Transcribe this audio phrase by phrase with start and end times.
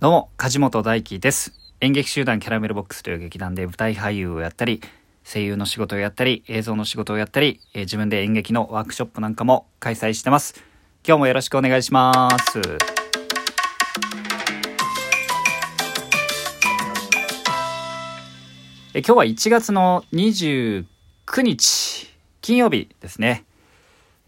[0.00, 1.52] どうも、梶本大輝です。
[1.82, 4.80] 演劇集団キャラメルボックスという劇団で舞台俳優をやったり、
[5.24, 10.54] 声優の仕事をやったり、映像の仕事をやったり、えー自分で演劇のワークショップなんかも開催してます。
[11.06, 12.62] 今日もよろしくお願いします。
[18.94, 20.86] え今日は1月の29
[21.42, 22.08] 日、
[22.40, 23.44] 金曜日ですね。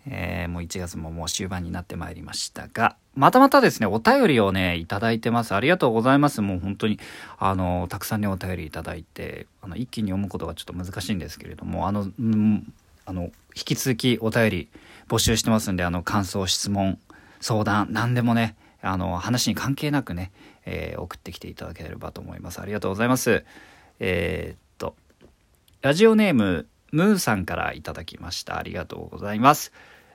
[0.07, 5.55] えーもう1月ももう終盤になってまいりましたが、またまたですね、お便りをね、いただいてます。
[5.55, 6.41] ありがとうございます。
[6.41, 6.99] もう本当に、
[7.39, 12.73] あの、たくさんね、お便りいただいて、あの、一気に読むことがちょっと難しいんですけれども、あの、うん、
[13.05, 13.31] あの、引
[13.65, 14.69] き続きお便り
[15.09, 16.99] 募集してますんで、あの、感想、質問、
[17.41, 20.33] 相談、何でもね、あの、話に関係なくね、
[20.65, 22.61] えー送ってきていただければと思います。
[22.61, 23.45] ありがとうございます。
[24.01, 24.95] えーっと、
[25.83, 28.59] ラジオネーム、ムーさんからいただきました。
[28.59, 29.73] ありがとうございます。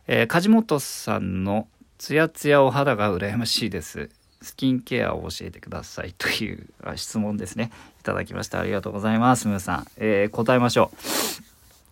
[0.08, 4.10] えー梶本さんのツヤツヤお肌が羨ましいです。
[4.42, 7.72] スキンケアを教えてくださいという質問ですね。
[8.00, 8.60] いただきました。
[8.60, 9.48] ありがとうございます。
[9.48, 9.88] ムーさん。
[9.98, 10.92] えー答えましょ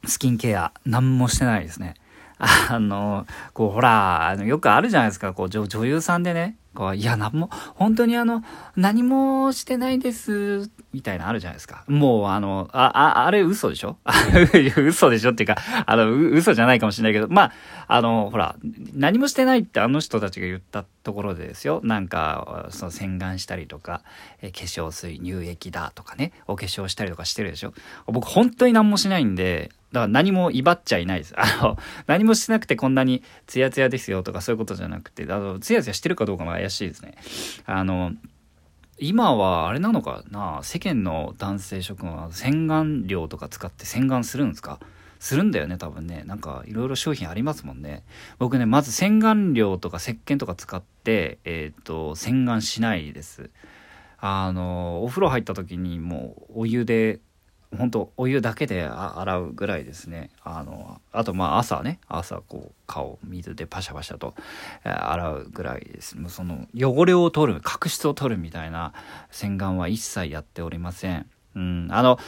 [0.05, 0.07] う。
[0.07, 1.95] スキンケア、何もしてないですね。
[2.37, 5.33] あの、こう、ほら、あのよくあるじゃないですか。
[5.33, 8.43] こう、女女優さんでね、こう、いや、なんも、本当にあの、
[8.75, 11.83] 何もしてないです、みたいなあるじゃないですか。
[11.87, 13.97] もう、あの、あ、あ、あれ嘘でしょ？
[14.77, 17.51] 嘘でしょっていうか、あの、嘘じゃないかもしれないけど、まあ、
[17.87, 18.55] あの、ほら、
[18.93, 21.79] 何もしてないってあの人たちが言ったところでですよ。
[21.83, 24.01] なんか、その洗顔したりとか、
[24.41, 27.73] え化粧水、乳液だとかね、お化粧したりとかしてるでしょ。
[28.07, 31.33] 僕、本当に何もしないんで、だから何も威張っちゃいないです。
[31.37, 37.15] あの、 何もしなくてこんなにツヤツヤですよとかそういうことじゃなくて、あの、ツヤツヤしてるかどうかも怪しいですね。
[37.65, 38.11] あの、
[38.97, 44.79] 今はあれなのかな世間の男性諸君は洗顔料とか使って洗顔するんですか？
[45.25, 46.23] するんだよね多分ね。
[46.27, 48.03] なんかいろいろ商品ありますもんね。
[48.37, 53.49] 僕ねまず洗顔料とか石鹸とか使ってえっ、と洗顔しないです。
[54.19, 57.21] あのお風呂入った時にもうお湯で
[57.75, 60.29] 本当お湯だけで洗うぐらいですね。
[60.43, 61.99] あのあとまあ朝ね。
[62.07, 64.35] 朝こう顔水でパシャパシャと
[64.83, 66.19] 洗うぐらいです。
[66.19, 68.93] もうその汚れを取る角質を取るみたいな
[69.31, 71.25] 洗顔は一切やっておりません。
[71.55, 72.19] うん、あの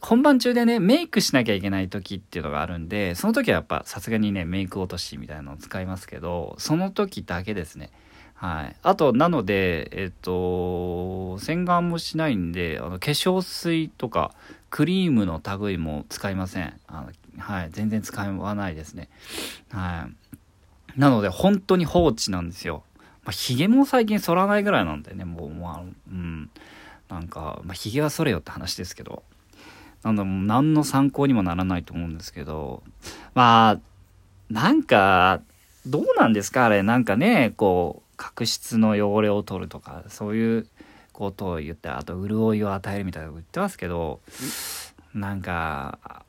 [0.00, 7.90] 本番中でねメイクしなきゃいけない時っていうのがあるんでその時はやっぱさすがにねメイク落としみたいなのを使いますけどその時だけですね
[8.36, 8.76] はい。
[8.82, 14.32] あと、なので、えっと、洗顔もしないんで、あの、化粧水とか、
[14.68, 16.78] クリームの類も使いません。
[16.86, 17.70] あの、はい。
[17.70, 19.08] 全然使わないですね。
[19.70, 20.08] は
[20.94, 21.00] い。
[21.00, 22.82] なので、本当に放置なんですよ。
[23.24, 26.50] まあ、髭も最近剃らないぐらいなんでね、もう、まあ、うん。
[27.08, 29.22] なんか、まあ、髭は剃れよって話ですけど。
[30.02, 32.82] なんだ、もう何の参考にもならないと思うんですけど、
[33.34, 33.80] まあ、
[34.50, 35.40] なんか、
[35.86, 40.66] どうなんですかあれ、なんかね、こう、角質の汚れを取るとか、そういう
[41.12, 44.20] ことを言って、あと、潤いを与えるみたいなこと言ってますけど、
[45.14, 46.24] なんか、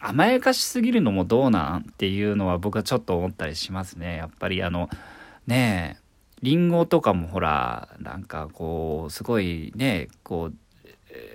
[0.00, 4.16] 甘やかしすぎるのもどうなんっていうのは僕はちょっと思ったりしますね。
[4.16, 4.90] やっぱりあの、
[5.46, 6.03] ねえ、
[6.42, 10.54] リンゴとかもほら、なんかこう、すごいね、こう、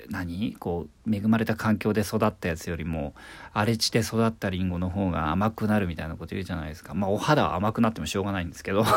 [0.09, 0.55] 何？
[0.59, 3.13] こう恵まれた環境で育ったやつよりも
[3.53, 6.93] 荒れ地で育ったリンゴの方が甘くなるみたいなこと言うじゃないですか。
[6.93, 8.83] まあお肌は甘くなってもしょうがないんですけど。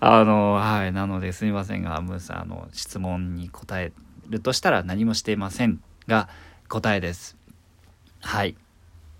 [0.00, 0.92] あのはい。
[0.92, 3.92] なのですみませんがムーさんあの質問に答え
[4.28, 6.28] るとしたら何もしていませんが
[6.68, 7.36] 答えです。
[8.20, 8.56] はい、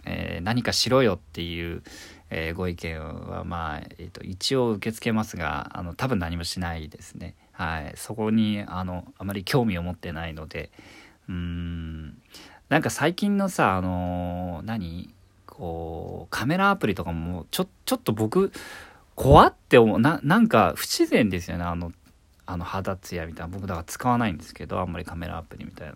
[0.05, 1.83] えー何かしろよっていう、
[2.31, 7.35] えーご意見はまあ、えー、と一応受け付けますがあの多分何もしないですね。
[7.53, 7.93] はい。
[7.97, 10.71] そこにあのあまり興味を持ってないので
[11.29, 12.21] うん。
[12.69, 15.13] なんか最近のさあの何？
[15.47, 18.53] こうカメラアプリとかもちょちょっと僕
[19.17, 21.65] 怖って思うななんか不自然ですよね。
[21.65, 21.93] あの
[22.47, 23.53] あの肌ツヤみたいな。
[23.53, 25.95] 僕だから使わないんですけどあんまりカメラアプリみたいな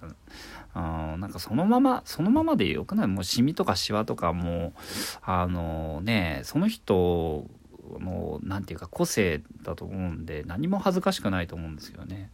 [0.75, 0.79] う
[1.17, 3.07] んなんかそのままそのままでよくない？
[3.07, 4.81] もうシミとかシワとかもう
[5.23, 7.47] あのねその人
[7.99, 12.31] のなんていうか個性だと思うんで何も恥ずかしくないと思うんですよね。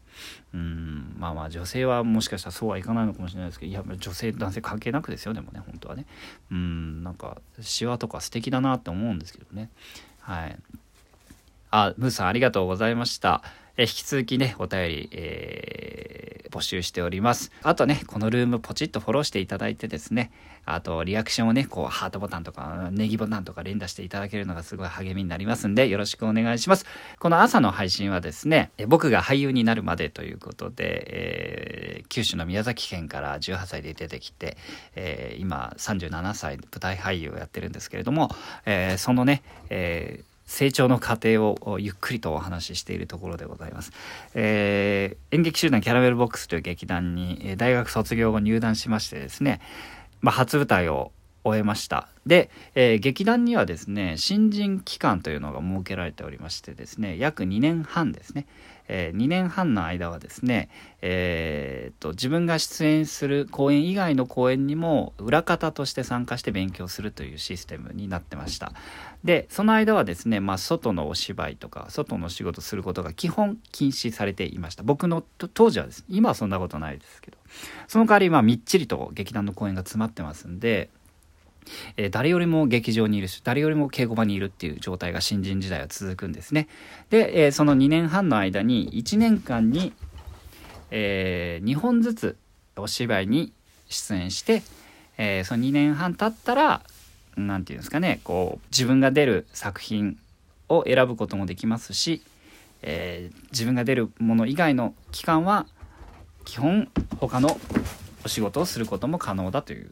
[0.54, 6.06] うんまあまあ女性はもしかしたらそうはいかないのかもしれないですけどいや女性男性関係なくですよでもね本当はね。
[6.52, 9.70] うんなんかシワとか素敵だなって思うんですけどね。
[10.20, 10.56] はい。
[11.70, 13.42] あムーさんありがとうございました。
[13.76, 17.50] え引き続きねお便り、えー募集しております。
[17.62, 20.30] あとねこのルームポチッとフォローしていただいてですね
[20.64, 26.84] あとリアクションをねこうハートボタンとかネギボタンとか連打していただけるのがすごい励みになりますんでよろしくお願いします。
[27.18, 34.56] この朝の配信はですねえ僕が俳優になるまでということで、えー九州の宮崎県から18歳で出てきて、
[34.94, 38.30] えー今37歳舞台俳優をやってるんですけれども、
[38.64, 43.92] えーそのね、えー成長の過程をゆっくりとお話ししているところでございます。
[44.34, 49.60] えー、演劇集団キャラメルボックスという劇団に大学卒業後入団しましてですね、
[50.22, 51.12] まあ、初舞台を
[51.48, 52.08] 終えました。
[52.26, 58.46] で、えー、劇団にはですね、新人期間というのが設けられておりましてですね、約2年半ですね、
[58.88, 60.70] えー、2年半の間はですね、
[61.02, 68.72] えー、と自分が出演する公演以外の公演にも裏方として参加して勉強するというシステムになってました。
[69.24, 74.82] でその間はですね、まあ、外のお芝居とか外の仕事することが基本禁止されていました。
[74.82, 75.22] 僕の
[75.54, 76.00] 当時はです。
[76.00, 77.36] ね今はそんなことないですけど。
[77.86, 80.90] その代わりまあみっちりと劇団の公演が詰まってますんで
[81.96, 86.68] えー、誰よりも劇場にいるし誰よりも稽古場にいるっていう状態が新人時代は続くんですね。
[87.10, 89.92] で、えー、その2年半の間に1年間に、
[90.90, 92.36] えー、2本ずつ
[92.76, 93.52] お芝居に
[93.88, 94.62] 出演して、
[95.16, 96.82] えその2年半経ったら
[97.36, 100.18] 何て言うんですかねこう自分が出る作品
[100.68, 102.22] を選ぶこともできますし、
[102.82, 105.66] え自分が出るもの以外の期間は
[106.44, 106.88] 基本
[107.18, 107.58] 他の
[108.24, 109.90] お仕事をすることも可能だという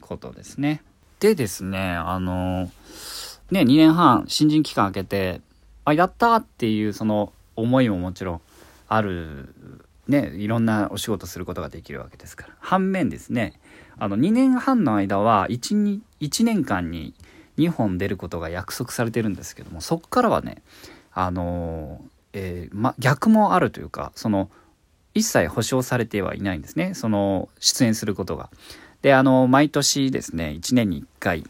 [0.00, 0.82] ことですね。
[1.24, 2.70] でですね、あの、
[3.50, 5.40] ね、2年半、新人期間空けて、
[5.86, 8.40] あ、やったっていうその思いももちろん
[8.88, 9.54] ある、
[10.06, 12.54] ね、いろんなお仕事することができるわけですから。
[12.60, 13.58] 反面ですね、
[13.96, 17.14] あの、2年半の間は1、1年間に
[17.56, 20.60] 2本出ることが約束されてるんですけども、そこからはね、
[21.14, 22.04] あの、
[22.34, 24.50] えー、ま、逆もあるというか、その、
[25.14, 26.92] 一切保証されてはいないんですね。
[26.92, 28.50] その、出演することが。
[29.04, 31.44] で、あの、毎年ですね、1年に1回、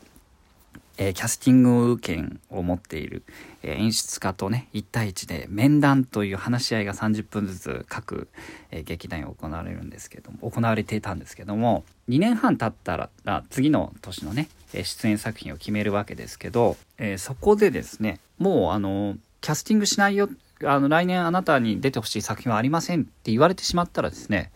[0.99, 3.23] えー、キャスティング権を持っている、
[3.63, 8.27] えー、演出家とね、1対1で面談という話し合いが30分ずつ各、
[8.73, 20.29] えー、劇団に行われるんですけども、行われていたんですけども、2年半経ったら、次の年のね、出演作品を決めるわけですけど、えそこでですね、もうあの、キャスティングしないよ、
[20.65, 24.51] あの、来年あなたに出てほしい作品はありませんって言われてしまったらですね、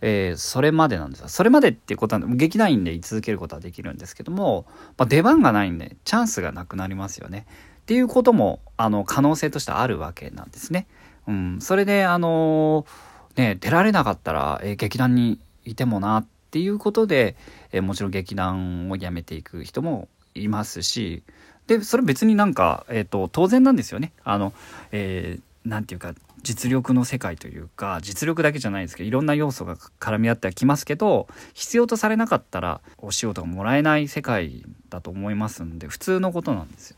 [0.00, 1.28] えー、それまでなんですよ。
[1.28, 4.66] それまでっていうことは、劇団員で居続けることはできるんですけども、
[4.96, 7.46] まあ、出番がないんで、チャンスがなくなりますよね。
[7.82, 10.86] っていうことも、あの、可能性としてあるわけなんですね。
[11.26, 11.58] うん。
[11.60, 17.36] それで、あのー、ね、出られなかったら、えー、劇団にいてもなっていうことで、
[17.72, 21.22] えー、もちろん劇団を辞めていく人もいますし、
[21.66, 24.12] で、それ別になんか、えっ、と、当然なんですよね。
[24.24, 24.52] あの、
[24.90, 36.96] えー、なんていうか、実力の世界というか実力だけじゃないですけどいろんな要素が絡み合ってはきますけど必要とされなかったらお仕事がもらえない世界だと思いますんで普通のことなんですよ。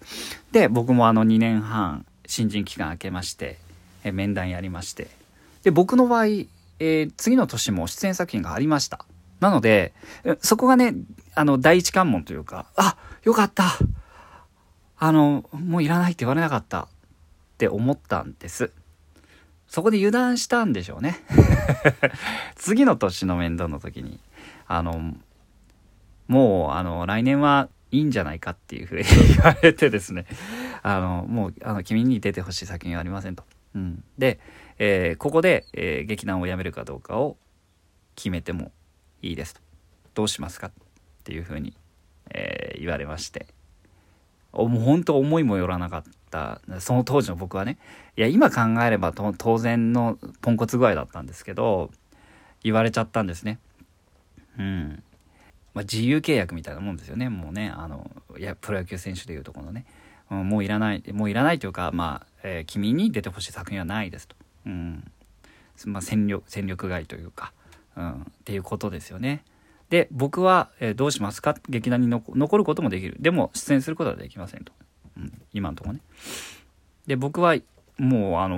[0.53, 3.59] で僕もあの2年半新人期間明けまして
[4.05, 5.09] 面談やりまして
[5.63, 9.05] で僕の場合、えー、次の年も出演作品がありました。
[9.41, 9.95] なので
[10.41, 10.95] そこがね
[11.35, 13.65] あの第一関門というかあよかった
[14.99, 16.89] あのもういらないって言われなかったっ
[17.57, 18.71] て思ったんです。
[19.71, 21.21] そこで油断したんでしょうね
[22.57, 24.19] 次の年の面倒の時に
[24.67, 25.15] あの
[26.27, 30.27] もうあの来年はいいんじゃないかっていうふうに言われてですね
[30.83, 33.45] あのもうあの君に出てほしい作品はありませんと。
[33.77, 34.41] うん、で、
[34.79, 37.37] えー、ここで、えー、劇団を辞めるかどうかを
[38.17, 38.73] 決めても
[39.23, 39.61] いいですと。
[40.15, 40.73] どうしますかっ
[41.23, 41.77] ていうふうに、
[42.31, 43.47] えー、言われまして
[44.52, 46.61] もう本当思いもよらなかった。
[46.81, 47.79] その当時の僕はね。
[48.17, 51.91] いや今考えれば当然のポンコツ具合だったんですけど
[52.62, 53.59] 言われちゃったんですね。
[54.59, 55.02] うん。
[55.73, 57.28] まあ、自由契約みたいなもんですよね。
[57.28, 59.87] もうねあのいやプロ野球選手でいうとこのね、
[60.30, 65.11] うん、もういらないもういらないというかまあ、えー、君に出てほしい作品はないですと、うん。
[65.87, 67.52] まあ、戦力戦力外というか、
[67.97, 69.45] うん、っていうことですよね。
[69.90, 71.56] で僕は、え、どうしますか？
[71.68, 73.16] 劇団に残ることもできる。
[73.18, 74.73] でも出演することはできませんと。
[75.16, 76.00] うん、今のとこね。
[77.06, 77.56] で僕は
[77.99, 78.56] もうあの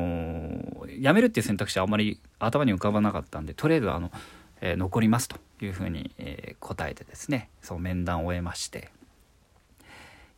[0.87, 4.13] ー、辞めるっていう選択肢はあまり頭に浮かばなかったんでとりあえずあの、
[4.61, 7.49] えー、残りますというふうに、えー、答えてですね。
[7.63, 8.91] そう面談を終えまして。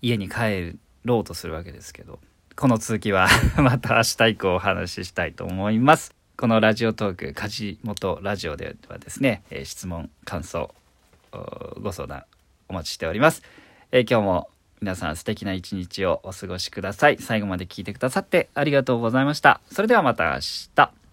[0.01, 2.21] 家に帰ろうとするわけですけど。
[2.55, 3.27] この続きは
[3.59, 6.15] また明日以降お話ししたいと思います。
[6.37, 10.73] このラジオトーク梶本ラジオではですね、え質問感想
[11.81, 12.25] ご相談
[12.69, 13.43] お待ちしております。
[13.93, 14.49] え今日も
[14.81, 17.19] 皆さん素敵な一日をお過ごしください。
[17.19, 19.61] 最後まで聞いてくださってありがとうございました。
[19.71, 20.41] それではまた明
[20.75, 21.04] 日。